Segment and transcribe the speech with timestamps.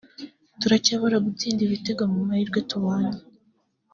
[0.59, 3.17] turacyabura gutsinda ibitego mu mahirwe tubonye